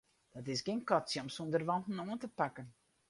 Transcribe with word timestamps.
Dat 0.35 0.45
is 0.53 0.61
gjin 0.65 0.81
katsje 0.89 1.19
om 1.23 1.31
sûnder 1.35 1.63
wanten 1.69 2.01
oan 2.03 2.19
te 2.21 2.29
pakken. 2.39 2.67